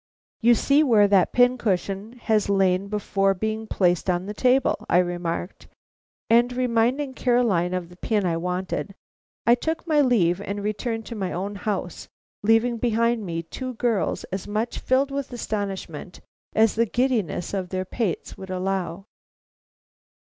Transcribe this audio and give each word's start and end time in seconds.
"You 0.41 0.55
see 0.55 0.81
where 0.81 1.07
that 1.09 1.31
cushion 1.59 2.13
has 2.23 2.49
lain 2.49 2.87
before 2.87 3.35
being 3.35 3.67
placed 3.67 4.09
on 4.09 4.25
the 4.25 4.33
table," 4.33 4.83
I 4.89 4.97
remarked, 4.97 5.67
and 6.27 6.51
reminding 6.53 7.13
Caroline 7.13 7.75
of 7.75 7.89
the 7.89 7.95
pin 7.95 8.25
I 8.25 8.35
wanted, 8.37 8.95
I 9.45 9.53
took 9.53 9.85
my 9.85 10.01
leave 10.01 10.41
and 10.41 10.63
returned 10.63 11.05
to 11.05 11.15
my 11.15 11.31
own 11.31 11.53
house, 11.53 12.07
leaving 12.41 12.79
behind 12.79 13.27
me 13.27 13.43
two 13.43 13.75
girls 13.75 14.23
as 14.33 14.47
much 14.47 14.79
filled 14.79 15.11
with 15.11 15.31
astonishment 15.31 16.19
as 16.55 16.73
the 16.73 16.87
giddiness 16.87 17.53
of 17.53 17.69
their 17.69 17.85
pates 17.85 18.35
would 18.35 18.49
allow. 18.49 19.05